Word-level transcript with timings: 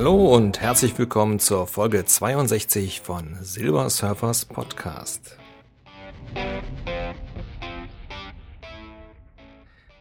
Hallo 0.00 0.34
und 0.34 0.62
herzlich 0.62 0.98
willkommen 0.98 1.40
zur 1.40 1.66
Folge 1.66 2.06
62 2.06 3.02
von 3.02 3.36
Silver 3.42 3.90
Surfers 3.90 4.46
Podcast. 4.46 5.36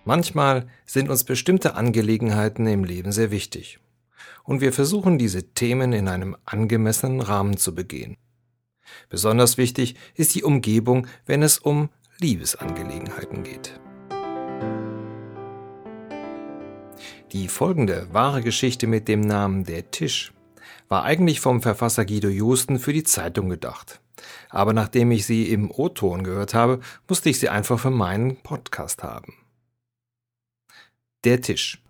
Manchmal 0.05 0.70
sind 0.85 1.09
uns 1.09 1.26
bestimmte 1.26 1.76
Angelegenheiten 1.76 2.66
im 2.66 2.85
Leben 2.85 3.12
sehr 3.12 3.30
wichtig 3.30 3.81
und 4.45 4.62
wir 4.62 4.71
versuchen 4.71 5.17
diese 5.17 5.52
Themen 5.52 5.91
in 5.91 6.07
einem 6.07 6.38
angemessenen 6.45 7.20
Rahmen 7.20 7.57
zu 7.57 7.76
begehen. 7.76 8.16
Besonders 9.09 9.57
wichtig 9.57 9.95
ist 10.16 10.34
die 10.34 10.43
Umgebung, 10.45 11.07
wenn 11.26 11.43
es 11.43 11.59
um 11.59 11.90
Liebesangelegenheiten 12.20 13.43
geht. 13.43 13.77
Die 17.32 17.48
folgende 17.48 18.08
wahre 18.12 18.42
Geschichte 18.42 18.88
mit 18.88 19.08
dem 19.08 19.22
Namen 19.22 19.64
Der 19.64 19.92
Tisch 19.92 20.34
war 20.88 21.04
eigentlich 21.04 21.40
vom 21.40 21.62
Verfasser 21.62 22.04
Guido 22.04 22.28
Justen 22.28 22.80
für 22.80 22.92
die 22.92 23.04
Zeitung 23.04 23.50
gedacht. 23.50 24.02
Aber 24.50 24.74
nachdem 24.74 25.12
ich 25.12 25.28
sie 25.28 25.52
im 25.52 25.70
O-Ton 25.70 26.24
gehört 26.24 26.55
habe, 26.55 26.80
musste 27.08 27.30
ich 27.30 27.40
sie 27.40 27.50
einfach 27.50 27.80
für 27.80 27.92
meinen 27.92 28.38
Podcast 28.38 29.04
haben. 29.04 29.36
Der 31.24 31.40
Tisch. 31.41 31.84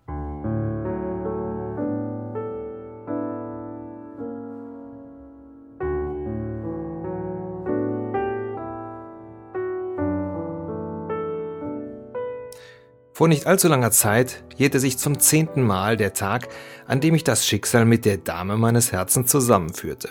Vor 13.19 13.27
nicht 13.27 13.47
allzu 13.47 13.67
langer 13.67 13.91
Zeit 13.91 14.45
jährte 14.55 14.79
sich 14.79 14.97
zum 14.97 15.19
zehnten 15.19 15.61
Mal 15.61 15.97
der 15.97 16.13
Tag, 16.13 16.47
an 16.87 17.01
dem 17.01 17.15
ich 17.15 17.25
das 17.25 17.45
Schicksal 17.45 17.83
mit 17.83 18.05
der 18.05 18.15
Dame 18.15 18.55
meines 18.55 18.93
Herzens 18.93 19.29
zusammenführte. 19.29 20.07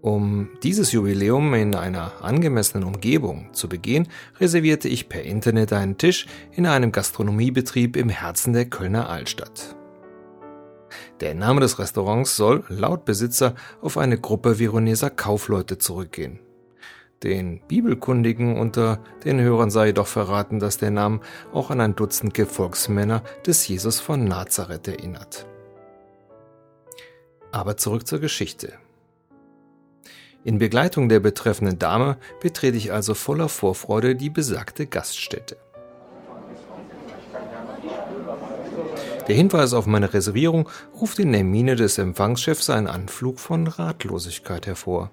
Um 0.00 0.48
dieses 0.64 0.90
Jubiläum 0.90 1.54
in 1.54 1.76
einer 1.76 2.24
angemessenen 2.24 2.82
Umgebung 2.82 3.50
zu 3.52 3.68
begehen, 3.68 4.08
reservierte 4.40 4.88
ich 4.88 5.08
per 5.08 5.22
Internet 5.22 5.72
einen 5.72 5.96
Tisch 5.96 6.26
in 6.50 6.66
einem 6.66 6.90
Gastronomiebetrieb 6.90 7.96
im 7.96 8.08
Herzen 8.08 8.52
der 8.52 8.64
Kölner 8.64 9.08
Altstadt. 9.08 9.76
Der 11.20 11.36
Name 11.36 11.60
des 11.60 11.78
Restaurants 11.78 12.34
soll 12.34 12.64
laut 12.68 13.04
Besitzer 13.04 13.54
auf 13.80 13.96
eine 13.96 14.18
Gruppe 14.18 14.58
Veroneser 14.58 15.08
Kaufleute 15.10 15.78
zurückgehen. 15.78 16.40
Den 17.22 17.60
Bibelkundigen 17.68 18.58
unter 18.58 18.98
den 19.24 19.40
Hörern 19.40 19.70
sei 19.70 19.88
jedoch 19.88 20.06
verraten, 20.06 20.58
dass 20.58 20.78
der 20.78 20.90
Name 20.90 21.20
auch 21.52 21.70
an 21.70 21.82
ein 21.82 21.94
Dutzend 21.94 22.32
Gefolgsmänner 22.32 23.22
des 23.46 23.68
Jesus 23.68 24.00
von 24.00 24.24
Nazareth 24.24 24.88
erinnert. 24.88 25.46
Aber 27.52 27.76
zurück 27.76 28.06
zur 28.06 28.20
Geschichte. 28.20 28.72
In 30.44 30.58
Begleitung 30.58 31.10
der 31.10 31.20
betreffenden 31.20 31.78
Dame 31.78 32.16
betrete 32.40 32.78
ich 32.78 32.90
also 32.90 33.12
voller 33.12 33.50
Vorfreude 33.50 34.16
die 34.16 34.30
besagte 34.30 34.86
Gaststätte. 34.86 35.58
Der 39.28 39.36
Hinweis 39.36 39.74
auf 39.74 39.84
meine 39.84 40.14
Reservierung 40.14 40.70
ruft 40.98 41.18
in 41.18 41.32
der 41.32 41.44
Miene 41.44 41.76
des 41.76 41.98
Empfangschefs 41.98 42.70
einen 42.70 42.86
Anflug 42.86 43.38
von 43.38 43.66
Ratlosigkeit 43.66 44.66
hervor. 44.66 45.10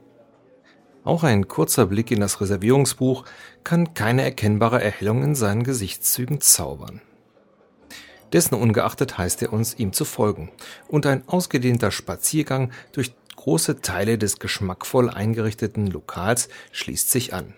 Auch 1.08 1.24
ein 1.24 1.48
kurzer 1.48 1.86
Blick 1.86 2.12
in 2.12 2.20
das 2.20 2.42
Reservierungsbuch 2.42 3.24
kann 3.64 3.94
keine 3.94 4.24
erkennbare 4.24 4.84
Erhellung 4.84 5.24
in 5.24 5.36
seinen 5.36 5.64
Gesichtszügen 5.64 6.42
zaubern. 6.42 7.00
Dessen 8.34 8.56
ungeachtet 8.56 9.18
heißt 9.18 9.42
er 9.42 9.54
uns, 9.54 9.74
ihm 9.74 9.94
zu 9.94 10.04
folgen, 10.04 10.52
und 10.90 11.06
ein 11.06 11.26
ausgedehnter 11.26 11.92
Spaziergang 11.92 12.74
durch 12.92 13.16
große 13.38 13.80
Teile 13.80 14.18
des 14.18 14.40
geschmackvoll 14.40 15.10
eingerichteten 15.10 15.88
Lokals 15.88 16.50
schließt 16.74 17.10
sich 17.10 17.34
an. 17.34 17.54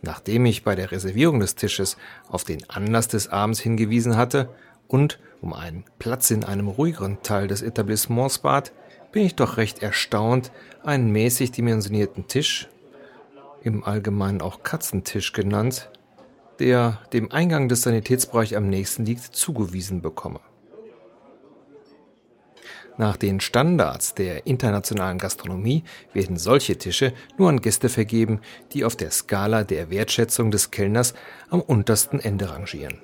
Nachdem 0.00 0.46
ich 0.46 0.64
bei 0.64 0.74
der 0.74 0.92
Reservierung 0.92 1.40
des 1.40 1.56
Tisches 1.56 1.98
auf 2.30 2.44
den 2.44 2.70
Anlass 2.70 3.06
des 3.06 3.28
Abends 3.28 3.60
hingewiesen 3.60 4.16
hatte 4.16 4.48
und 4.88 5.18
um 5.42 5.52
einen 5.52 5.84
Platz 5.98 6.30
in 6.30 6.42
einem 6.42 6.68
ruhigeren 6.68 7.22
Teil 7.22 7.48
des 7.48 7.60
Etablissements 7.60 8.38
bat, 8.38 8.72
bin 9.14 9.24
ich 9.24 9.36
doch 9.36 9.58
recht 9.58 9.80
erstaunt, 9.80 10.50
einen 10.82 11.12
mäßig 11.12 11.52
dimensionierten 11.52 12.26
Tisch, 12.26 12.68
im 13.62 13.84
Allgemeinen 13.84 14.42
auch 14.42 14.64
Katzentisch 14.64 15.32
genannt, 15.32 15.88
der 16.58 17.00
dem 17.12 17.30
Eingang 17.30 17.68
des 17.68 17.82
Sanitätsbereichs 17.82 18.54
am 18.54 18.68
nächsten 18.68 19.06
liegt, 19.06 19.22
zugewiesen 19.22 20.02
bekomme. 20.02 20.40
Nach 22.96 23.16
den 23.16 23.38
Standards 23.38 24.14
der 24.14 24.48
internationalen 24.48 25.18
Gastronomie 25.18 25.84
werden 26.12 26.36
solche 26.36 26.76
Tische 26.76 27.12
nur 27.38 27.48
an 27.48 27.60
Gäste 27.60 27.88
vergeben, 27.88 28.40
die 28.72 28.84
auf 28.84 28.96
der 28.96 29.12
Skala 29.12 29.62
der 29.62 29.90
Wertschätzung 29.90 30.50
des 30.50 30.72
Kellners 30.72 31.14
am 31.50 31.60
untersten 31.60 32.18
Ende 32.18 32.50
rangieren. 32.50 32.98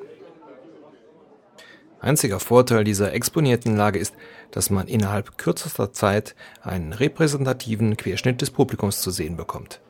Einziger 2.00 2.40
Vorteil 2.40 2.84
dieser 2.84 3.12
exponierten 3.12 3.76
Lage 3.76 3.98
ist, 3.98 4.14
dass 4.50 4.70
man 4.70 4.88
innerhalb 4.88 5.36
kürzester 5.36 5.92
Zeit 5.92 6.34
einen 6.62 6.92
repräsentativen 6.92 7.96
Querschnitt 7.96 8.40
des 8.40 8.50
Publikums 8.50 9.02
zu 9.02 9.10
sehen 9.10 9.36
bekommt. 9.36 9.80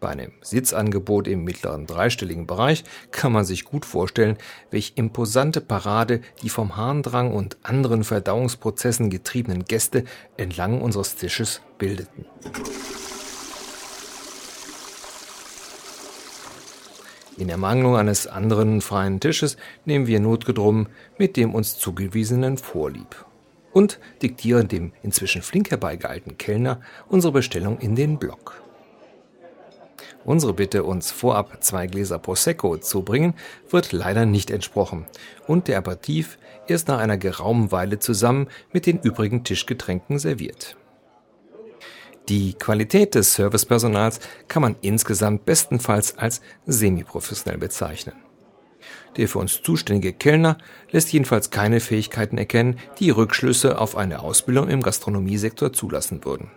Bei 0.00 0.08
einem 0.08 0.32
Sitzangebot 0.40 1.28
im 1.28 1.44
mittleren 1.44 1.86
dreistelligen 1.86 2.46
Bereich 2.46 2.84
kann 3.10 3.32
man 3.32 3.44
sich 3.44 3.64
gut 3.64 3.84
vorstellen, 3.84 4.38
welch 4.70 4.94
imposante 4.96 5.60
Parade 5.60 6.22
die 6.42 6.48
vom 6.48 6.76
Harndrang 6.76 7.34
und 7.34 7.58
anderen 7.62 8.02
Verdauungsprozessen 8.04 9.10
getriebenen 9.10 9.66
Gäste 9.66 10.04
entlang 10.38 10.80
unseres 10.80 11.16
Tisches 11.16 11.60
bildeten. 11.76 12.24
In 17.40 17.48
Ermangelung 17.48 17.96
eines 17.96 18.26
anderen 18.26 18.82
freien 18.82 19.18
Tisches 19.18 19.56
nehmen 19.86 20.06
wir 20.06 20.20
notgedrungen 20.20 20.90
mit 21.16 21.38
dem 21.38 21.54
uns 21.54 21.78
zugewiesenen 21.78 22.58
Vorlieb 22.58 23.24
und 23.72 23.98
diktieren 24.20 24.68
dem 24.68 24.92
inzwischen 25.02 25.40
flink 25.40 25.70
herbeigeeilten 25.70 26.36
Kellner 26.36 26.82
unsere 27.08 27.32
Bestellung 27.32 27.78
in 27.78 27.96
den 27.96 28.18
Block. 28.18 28.62
Unsere 30.26 30.52
Bitte, 30.52 30.84
uns 30.84 31.12
vorab 31.12 31.64
zwei 31.64 31.86
Gläser 31.86 32.18
Prosecco 32.18 32.76
zu 32.76 33.00
bringen, 33.04 33.32
wird 33.70 33.92
leider 33.92 34.26
nicht 34.26 34.50
entsprochen 34.50 35.06
und 35.46 35.66
der 35.66 35.78
Aperitif 35.78 36.36
erst 36.68 36.88
nach 36.88 36.98
einer 36.98 37.16
geraumen 37.16 37.72
Weile 37.72 37.98
zusammen 38.00 38.48
mit 38.70 38.84
den 38.84 39.00
übrigen 39.00 39.44
Tischgetränken 39.44 40.18
serviert. 40.18 40.76
Die 42.30 42.54
Qualität 42.54 43.16
des 43.16 43.34
Servicepersonals 43.34 44.20
kann 44.46 44.62
man 44.62 44.76
insgesamt 44.82 45.46
bestenfalls 45.46 46.16
als 46.16 46.40
semiprofessionell 46.64 47.58
bezeichnen. 47.58 48.14
Der 49.16 49.26
für 49.26 49.40
uns 49.40 49.62
zuständige 49.62 50.12
Kellner 50.12 50.56
lässt 50.92 51.12
jedenfalls 51.12 51.50
keine 51.50 51.80
Fähigkeiten 51.80 52.38
erkennen, 52.38 52.78
die 53.00 53.10
Rückschlüsse 53.10 53.80
auf 53.80 53.96
eine 53.96 54.20
Ausbildung 54.20 54.68
im 54.68 54.80
Gastronomiesektor 54.80 55.72
zulassen 55.72 56.24
würden. 56.24 56.52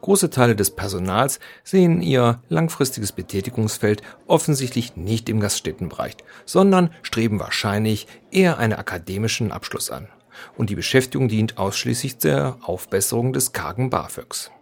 Große 0.00 0.30
Teile 0.30 0.54
des 0.54 0.70
Personals 0.70 1.40
sehen 1.64 2.00
ihr 2.00 2.40
langfristiges 2.48 3.10
Betätigungsfeld 3.10 4.00
offensichtlich 4.28 4.94
nicht 4.94 5.28
im 5.28 5.40
Gaststättenbereich, 5.40 6.18
sondern 6.44 6.90
streben 7.02 7.40
wahrscheinlich 7.40 8.06
eher 8.30 8.58
einen 8.58 8.74
akademischen 8.74 9.50
Abschluss 9.50 9.90
an. 9.90 10.06
Und 10.56 10.70
die 10.70 10.76
Beschäftigung 10.76 11.26
dient 11.26 11.58
ausschließlich 11.58 12.18
der 12.18 12.58
Aufbesserung 12.62 13.32
des 13.32 13.50
kargen 13.50 13.90
BAföGs 13.90 14.52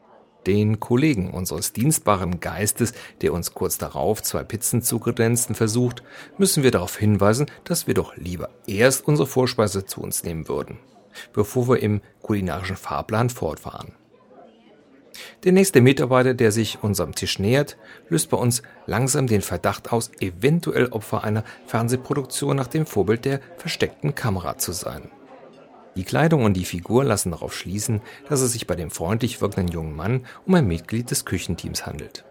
den 0.46 0.80
Kollegen 0.80 1.30
unseres 1.30 1.72
dienstbaren 1.72 2.40
Geistes, 2.40 2.92
der 3.20 3.32
uns 3.32 3.54
kurz 3.54 3.78
darauf 3.78 4.22
zwei 4.22 4.44
Pizzen 4.44 4.82
zu 4.82 4.98
kredenzen 4.98 5.54
versucht, 5.54 6.02
müssen 6.38 6.62
wir 6.62 6.70
darauf 6.70 6.96
hinweisen, 6.96 7.46
dass 7.64 7.86
wir 7.86 7.94
doch 7.94 8.16
lieber 8.16 8.50
erst 8.66 9.06
unsere 9.06 9.26
Vorspeise 9.26 9.84
zu 9.84 10.00
uns 10.00 10.24
nehmen 10.24 10.48
würden, 10.48 10.78
bevor 11.32 11.68
wir 11.68 11.82
im 11.82 12.00
kulinarischen 12.22 12.76
Fahrplan 12.76 13.30
fortfahren. 13.30 13.92
Der 15.44 15.52
nächste 15.52 15.80
Mitarbeiter, 15.80 16.34
der 16.34 16.52
sich 16.52 16.82
unserem 16.82 17.14
Tisch 17.14 17.38
nähert, 17.38 17.76
löst 18.08 18.30
bei 18.30 18.36
uns 18.36 18.62
langsam 18.86 19.26
den 19.26 19.42
Verdacht 19.42 19.92
aus, 19.92 20.10
eventuell 20.20 20.86
Opfer 20.86 21.24
einer 21.24 21.44
Fernsehproduktion 21.66 22.56
nach 22.56 22.68
dem 22.68 22.86
Vorbild 22.86 23.24
der 23.24 23.40
versteckten 23.56 24.14
Kamera 24.14 24.56
zu 24.58 24.72
sein. 24.72 25.10
Die 25.94 26.04
Kleidung 26.04 26.44
und 26.44 26.54
die 26.54 26.64
Figur 26.64 27.04
lassen 27.04 27.32
darauf 27.32 27.54
schließen, 27.54 28.00
dass 28.28 28.40
es 28.40 28.52
sich 28.52 28.66
bei 28.66 28.74
dem 28.74 28.90
freundlich 28.90 29.40
wirkenden 29.40 29.74
jungen 29.74 29.94
Mann 29.94 30.24
um 30.46 30.54
ein 30.54 30.66
Mitglied 30.66 31.10
des 31.10 31.24
Küchenteams 31.26 31.86
handelt. 31.86 32.24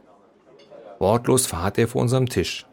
Wortlos 1.00 1.46
verharrt 1.46 1.78
er 1.78 1.88
vor 1.88 2.02
unserem 2.02 2.28
Tisch. 2.28 2.66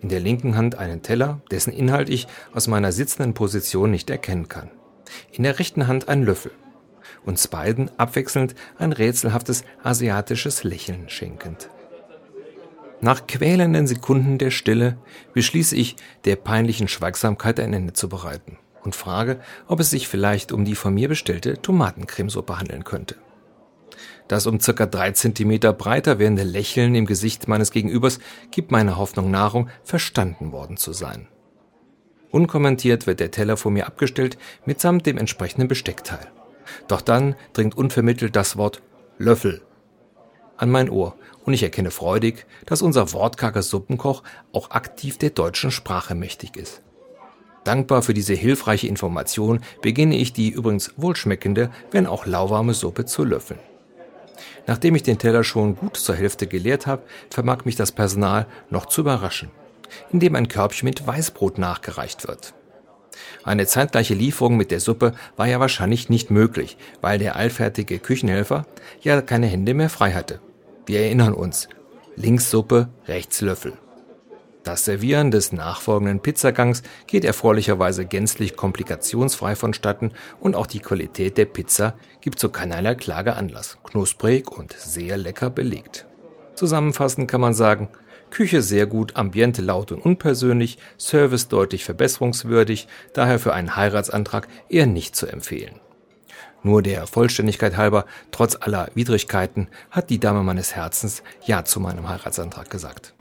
In 0.00 0.08
der 0.08 0.20
linken 0.20 0.56
Hand 0.56 0.76
einen 0.76 1.02
Teller, 1.02 1.40
dessen 1.50 1.72
Inhalt 1.72 2.08
ich 2.08 2.26
aus 2.54 2.68
meiner 2.68 2.92
sitzenden 2.92 3.34
Position 3.34 3.90
nicht 3.90 4.10
erkennen 4.10 4.48
kann. 4.48 4.70
In 5.32 5.42
der 5.42 5.58
rechten 5.58 5.86
Hand 5.86 6.08
ein 6.08 6.22
Löffel. 6.22 6.52
Uns 7.24 7.48
beiden 7.48 7.90
abwechselnd 7.98 8.54
ein 8.78 8.92
rätselhaftes 8.92 9.64
asiatisches 9.82 10.64
Lächeln 10.64 11.08
schenkend. 11.08 11.70
Nach 13.00 13.26
quälenden 13.26 13.86
Sekunden 13.86 14.38
der 14.38 14.50
Stille 14.50 14.96
beschließe 15.34 15.76
ich, 15.76 15.96
der 16.24 16.36
peinlichen 16.36 16.88
Schweigsamkeit 16.88 17.60
ein 17.60 17.72
Ende 17.72 17.92
zu 17.92 18.08
bereiten 18.08 18.58
und 18.86 18.96
frage, 18.96 19.40
ob 19.68 19.80
es 19.80 19.90
sich 19.90 20.08
vielleicht 20.08 20.52
um 20.52 20.64
die 20.64 20.74
von 20.74 20.94
mir 20.94 21.08
bestellte 21.08 21.60
Tomatencremesuppe 21.60 22.58
handeln 22.58 22.84
könnte. 22.84 23.16
Das 24.28 24.46
um 24.46 24.58
circa 24.58 24.86
drei 24.86 25.12
Zentimeter 25.12 25.72
breiter 25.72 26.18
werdende 26.18 26.42
Lächeln 26.42 26.94
im 26.94 27.06
Gesicht 27.06 27.46
meines 27.48 27.70
Gegenübers 27.70 28.18
gibt 28.50 28.70
meiner 28.70 28.96
Hoffnung 28.96 29.30
Nahrung, 29.30 29.68
verstanden 29.84 30.52
worden 30.52 30.76
zu 30.76 30.92
sein. 30.92 31.28
Unkommentiert 32.30 33.06
wird 33.06 33.20
der 33.20 33.30
Teller 33.30 33.56
vor 33.56 33.70
mir 33.70 33.86
abgestellt, 33.86 34.36
mitsamt 34.64 35.06
dem 35.06 35.18
entsprechenden 35.18 35.68
Besteckteil. 35.68 36.26
Doch 36.88 37.00
dann 37.00 37.36
dringt 37.52 37.76
unvermittelt 37.76 38.34
das 38.34 38.56
Wort 38.56 38.82
Löffel 39.18 39.62
an 40.56 40.70
mein 40.70 40.90
Ohr 40.90 41.16
und 41.44 41.52
ich 41.52 41.62
erkenne 41.62 41.90
freudig, 41.90 42.46
dass 42.64 42.82
unser 42.82 43.12
wortkarger 43.12 43.62
Suppenkoch 43.62 44.22
auch 44.52 44.70
aktiv 44.70 45.18
der 45.18 45.30
deutschen 45.30 45.70
Sprache 45.70 46.14
mächtig 46.14 46.56
ist. 46.56 46.82
Dankbar 47.66 48.02
für 48.02 48.14
diese 48.14 48.34
hilfreiche 48.34 48.86
Information 48.86 49.58
beginne 49.82 50.16
ich 50.16 50.32
die 50.32 50.50
übrigens 50.50 50.92
wohlschmeckende, 50.96 51.70
wenn 51.90 52.06
auch 52.06 52.24
lauwarme 52.24 52.74
Suppe 52.74 53.06
zu 53.06 53.24
löffeln. 53.24 53.58
Nachdem 54.68 54.94
ich 54.94 55.02
den 55.02 55.18
Teller 55.18 55.42
schon 55.42 55.74
gut 55.74 55.96
zur 55.96 56.14
Hälfte 56.14 56.46
geleert 56.46 56.86
habe, 56.86 57.02
vermag 57.28 57.64
mich 57.64 57.74
das 57.74 57.90
Personal 57.90 58.46
noch 58.70 58.86
zu 58.86 59.00
überraschen, 59.00 59.50
indem 60.12 60.36
ein 60.36 60.46
Körbchen 60.46 60.86
mit 60.86 61.04
Weißbrot 61.04 61.58
nachgereicht 61.58 62.28
wird. 62.28 62.54
Eine 63.42 63.66
zeitgleiche 63.66 64.14
Lieferung 64.14 64.56
mit 64.56 64.70
der 64.70 64.78
Suppe 64.78 65.14
war 65.36 65.48
ja 65.48 65.58
wahrscheinlich 65.58 66.08
nicht 66.08 66.30
möglich, 66.30 66.76
weil 67.00 67.18
der 67.18 67.34
allfertige 67.34 67.98
Küchenhelfer 67.98 68.64
ja 69.02 69.20
keine 69.22 69.48
Hände 69.48 69.74
mehr 69.74 69.90
frei 69.90 70.12
hatte. 70.12 70.38
Wir 70.86 71.00
erinnern 71.00 71.34
uns, 71.34 71.68
links 72.14 72.48
Suppe, 72.48 72.90
rechts 73.08 73.40
Löffel. 73.40 73.72
Das 74.66 74.84
Servieren 74.84 75.30
des 75.30 75.52
nachfolgenden 75.52 76.18
Pizzagangs 76.18 76.82
geht 77.06 77.24
erfreulicherweise 77.24 78.04
gänzlich 78.04 78.56
komplikationsfrei 78.56 79.54
vonstatten 79.54 80.10
und 80.40 80.56
auch 80.56 80.66
die 80.66 80.80
Qualität 80.80 81.38
der 81.38 81.44
Pizza 81.44 81.94
gibt 82.20 82.40
zu 82.40 82.48
keinerlei 82.48 82.96
Klage 82.96 83.36
Anlass. 83.36 83.78
Knusprig 83.84 84.50
und 84.50 84.72
sehr 84.72 85.18
lecker 85.18 85.50
belegt. 85.50 86.06
Zusammenfassend 86.56 87.30
kann 87.30 87.40
man 87.40 87.54
sagen, 87.54 87.90
Küche 88.30 88.60
sehr 88.60 88.88
gut, 88.88 89.14
Ambiente 89.14 89.62
laut 89.62 89.92
und 89.92 90.04
unpersönlich, 90.04 90.78
Service 90.98 91.46
deutlich 91.46 91.84
verbesserungswürdig, 91.84 92.88
daher 93.12 93.38
für 93.38 93.52
einen 93.52 93.76
Heiratsantrag 93.76 94.48
eher 94.68 94.86
nicht 94.86 95.14
zu 95.14 95.28
empfehlen. 95.28 95.78
Nur 96.64 96.82
der 96.82 97.06
Vollständigkeit 97.06 97.76
halber, 97.76 98.04
trotz 98.32 98.56
aller 98.60 98.88
Widrigkeiten, 98.96 99.68
hat 99.92 100.10
die 100.10 100.18
Dame 100.18 100.42
meines 100.42 100.74
Herzens 100.74 101.22
Ja 101.44 101.64
zu 101.64 101.78
meinem 101.78 102.08
Heiratsantrag 102.08 102.68
gesagt. 102.68 103.14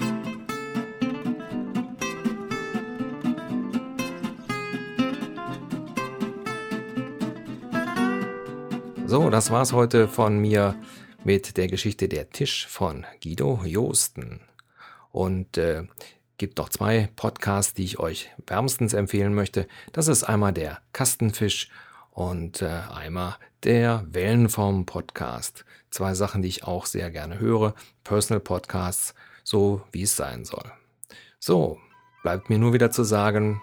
So, 9.15 9.29
das 9.29 9.49
war's 9.49 9.71
heute 9.71 10.09
von 10.09 10.39
mir 10.39 10.75
mit 11.23 11.55
der 11.55 11.69
Geschichte 11.69 12.09
Der 12.09 12.31
Tisch 12.31 12.67
von 12.67 13.05
Guido 13.23 13.61
Joosten. 13.63 14.41
Und 15.13 15.57
äh, 15.57 15.83
gibt 16.37 16.57
noch 16.57 16.67
zwei 16.67 17.07
Podcasts, 17.15 17.73
die 17.73 17.85
ich 17.85 17.97
euch 17.97 18.29
wärmstens 18.45 18.91
empfehlen 18.91 19.33
möchte. 19.33 19.69
Das 19.93 20.09
ist 20.09 20.25
einmal 20.25 20.51
der 20.51 20.79
Kastenfisch 20.91 21.69
und 22.11 22.61
äh, 22.61 22.81
einmal 22.93 23.37
der 23.63 24.03
Wellenform 24.09 24.85
Podcast. 24.85 25.63
Zwei 25.91 26.13
Sachen, 26.13 26.41
die 26.41 26.49
ich 26.49 26.65
auch 26.65 26.85
sehr 26.85 27.09
gerne 27.09 27.39
höre. 27.39 27.73
Personal 28.03 28.41
Podcasts, 28.41 29.15
so 29.45 29.81
wie 29.93 30.01
es 30.01 30.17
sein 30.17 30.43
soll. 30.43 30.73
So, 31.39 31.79
bleibt 32.21 32.49
mir 32.49 32.59
nur 32.59 32.73
wieder 32.73 32.91
zu 32.91 33.05
sagen, 33.05 33.61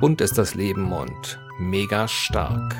bunt 0.00 0.22
ist 0.22 0.38
das 0.38 0.54
Leben 0.54 0.92
und 0.92 1.38
mega 1.58 2.08
stark. 2.08 2.74